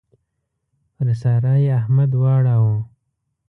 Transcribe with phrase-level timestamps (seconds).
[0.95, 2.75] پر سارا يې احمد واړاوو.